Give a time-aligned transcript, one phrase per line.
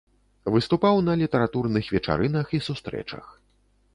[0.53, 3.25] Выступаў на літаратурных вечарынах і сустрэчах.